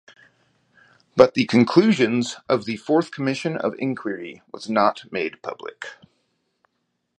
[1.15, 5.89] But the conclusions of the fourth commission of inquiry was not made public.